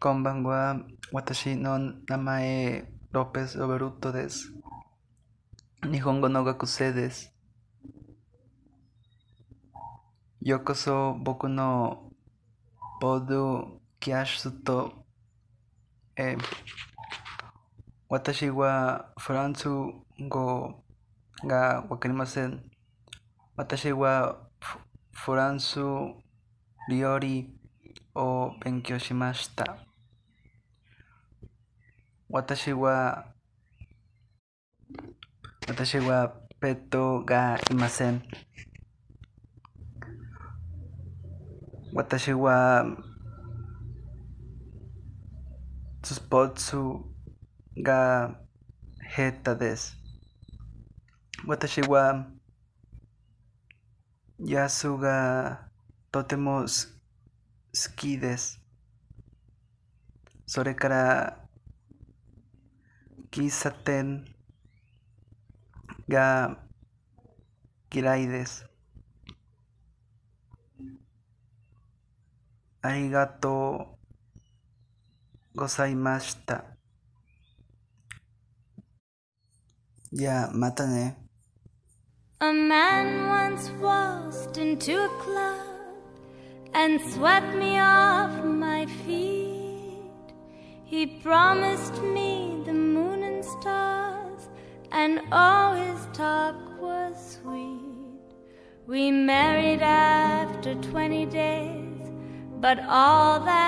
[0.00, 0.80] こんばんは。
[1.10, 1.76] 私の
[2.06, 4.52] 名前、ロペス・ロベルトです。
[5.90, 7.34] 日本語の学生です。
[10.40, 12.12] ようこそ僕の
[13.00, 14.92] ポッドキャスト
[16.14, 16.36] へ。
[18.08, 20.84] 私はフランス語
[21.42, 22.62] がわかりません。
[23.56, 24.38] 私は
[25.10, 25.80] フランス
[26.88, 27.52] 料理
[28.14, 29.87] を勉強しました。
[32.30, 33.24] 私は
[35.66, 38.22] 私はペットがいません。
[41.94, 42.84] 私は
[46.04, 46.76] スポーツ
[47.82, 48.38] が
[49.16, 49.96] 下手です。
[51.46, 52.26] 私は
[54.38, 55.66] 野球が
[56.12, 56.94] とてもす
[57.74, 58.60] 好きです。
[60.46, 61.47] それから
[63.30, 64.24] 喫茶店
[66.08, 66.58] が
[67.92, 68.66] 嫌いです。
[72.80, 73.96] ありがと
[75.54, 76.64] うございました。
[80.10, 81.18] じゃあ、またね。
[82.40, 85.58] A man once waltzed into a club
[86.72, 89.98] and swept me off my feet.
[90.86, 92.47] He promised me
[93.48, 94.48] stars,
[94.92, 97.78] and all his talk was sweet.
[98.86, 102.10] We married after 20 days,
[102.60, 103.48] but all that